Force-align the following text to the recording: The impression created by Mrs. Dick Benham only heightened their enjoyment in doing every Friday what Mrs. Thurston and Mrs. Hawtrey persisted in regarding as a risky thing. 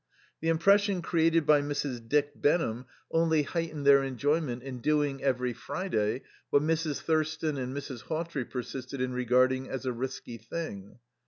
The 0.39 0.49
impression 0.49 1.03
created 1.03 1.45
by 1.45 1.61
Mrs. 1.61 2.09
Dick 2.09 2.31
Benham 2.35 2.85
only 3.11 3.43
heightened 3.43 3.85
their 3.85 4.01
enjoyment 4.03 4.63
in 4.63 4.79
doing 4.79 5.21
every 5.23 5.53
Friday 5.53 6.23
what 6.49 6.63
Mrs. 6.63 7.01
Thurston 7.01 7.55
and 7.55 7.71
Mrs. 7.71 8.05
Hawtrey 8.05 8.45
persisted 8.45 8.99
in 8.99 9.13
regarding 9.13 9.69
as 9.69 9.85
a 9.85 9.93
risky 9.93 10.39
thing. 10.39 10.97